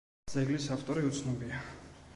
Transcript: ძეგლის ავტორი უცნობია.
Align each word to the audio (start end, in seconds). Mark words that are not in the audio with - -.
ძეგლის 0.35 0.65
ავტორი 0.77 1.05
უცნობია. 1.11 1.63